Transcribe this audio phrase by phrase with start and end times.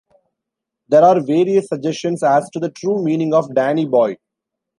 [0.87, 4.17] There are various suggestions as to the true meaning of "Danny Boy".